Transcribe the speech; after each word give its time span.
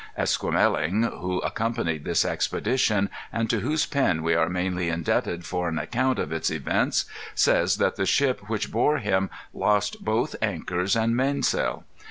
Esquemeling, 0.17 1.03
who 1.19 1.37
accompanied 1.41 2.05
this 2.05 2.25
expedition, 2.25 3.07
and 3.31 3.51
to 3.51 3.59
whose 3.59 3.85
pen 3.85 4.23
we 4.23 4.33
are 4.33 4.49
mainly 4.49 4.89
indebted 4.89 5.45
for 5.45 5.69
an 5.69 5.77
account 5.77 6.17
of 6.17 6.31
its 6.31 6.49
events, 6.49 7.05
says 7.35 7.77
that 7.77 7.97
the 7.97 8.05
ship 8.07 8.49
which 8.49 8.71
bore 8.71 8.97
him 8.97 9.29
lost 9.53 10.03
both 10.03 10.35
anchors 10.41 10.95
and 10.95 11.15
mainsail. 11.15 11.83